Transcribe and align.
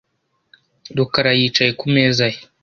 rukara 0.97 1.31
yicaye 1.39 1.71
ku 1.79 1.85
meza 1.93 2.25
ye. 2.33 2.39